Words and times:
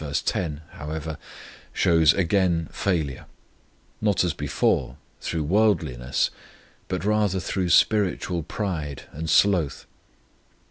10), 0.11 0.61
however, 0.71 1.15
shows 1.73 2.11
again 2.11 2.67
failure; 2.71 3.27
not 4.01 4.23
as 4.23 4.33
before 4.33 4.97
through 5.19 5.43
worldliness, 5.43 6.31
but 6.87 7.05
rather 7.05 7.39
through 7.39 7.69
spiritual 7.69 8.41
pride 8.41 9.03
and 9.11 9.29
sloth. 9.29 9.85